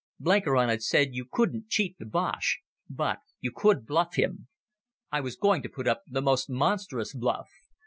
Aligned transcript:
Blenkiron 0.19 0.67
had 0.69 0.81
said 0.81 1.13
you 1.13 1.25
couldn't 1.31 1.69
cheat 1.69 1.95
the 1.99 2.07
Boche, 2.07 2.61
but 2.89 3.19
you 3.39 3.51
could 3.55 3.85
bluff 3.85 4.15
him. 4.15 4.47
I 5.11 5.21
was 5.21 5.35
going 5.35 5.61
to 5.61 5.69
put 5.69 5.87
up 5.87 6.01
the 6.07 6.23
most 6.23 6.49
monstrous 6.49 7.13
bluff. 7.13 7.49